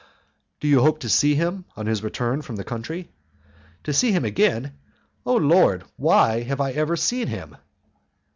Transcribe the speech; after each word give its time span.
"Do 0.59 0.67
you 0.67 0.81
hope 0.81 0.99
to 1.01 1.09
see 1.09 1.35
him 1.35 1.65
on 1.77 1.85
his 1.85 2.01
return 2.01 2.41
from 2.41 2.55
the 2.55 2.63
country?" 2.63 3.11
"To 3.83 3.93
see 3.93 4.11
him 4.11 4.25
again! 4.25 4.75
Oh, 5.27 5.35
Lord! 5.35 5.83
why 5.95 6.41
have 6.41 6.59
I 6.59 6.71
ever 6.71 6.95
seen 6.95 7.27
him?" 7.27 7.55